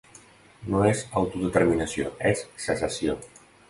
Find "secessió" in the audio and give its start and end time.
2.69-3.21